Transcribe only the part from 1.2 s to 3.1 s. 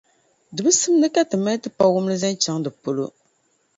ti mali tipawumli zaŋ chaŋ di polo.